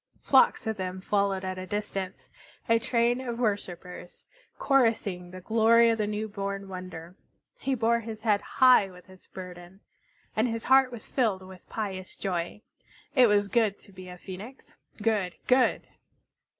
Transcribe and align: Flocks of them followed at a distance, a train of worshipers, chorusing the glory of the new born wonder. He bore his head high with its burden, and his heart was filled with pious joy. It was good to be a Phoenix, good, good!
Flocks 0.19 0.65
of 0.65 0.77
them 0.77 0.99
followed 0.99 1.45
at 1.45 1.59
a 1.59 1.67
distance, 1.67 2.31
a 2.67 2.79
train 2.79 3.21
of 3.21 3.37
worshipers, 3.37 4.25
chorusing 4.57 5.29
the 5.29 5.41
glory 5.41 5.91
of 5.91 5.99
the 5.99 6.07
new 6.07 6.27
born 6.27 6.67
wonder. 6.67 7.15
He 7.59 7.75
bore 7.75 7.99
his 7.99 8.23
head 8.23 8.41
high 8.41 8.89
with 8.89 9.07
its 9.11 9.27
burden, 9.27 9.81
and 10.35 10.47
his 10.47 10.63
heart 10.63 10.91
was 10.91 11.05
filled 11.05 11.43
with 11.43 11.69
pious 11.69 12.15
joy. 12.15 12.63
It 13.13 13.27
was 13.27 13.47
good 13.47 13.77
to 13.81 13.91
be 13.91 14.09
a 14.09 14.17
Phoenix, 14.17 14.73
good, 15.03 15.35
good! 15.45 15.83